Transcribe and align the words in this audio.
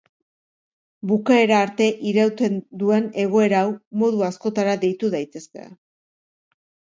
Bukaera 1.09 1.59
arte 1.65 1.89
irauten 2.11 2.57
duen 2.83 3.05
egoera 3.25 3.59
hau 3.59 3.69
modu 4.05 4.25
askotara 4.29 4.75
deitu 4.87 5.13
daitezke. 5.19 5.69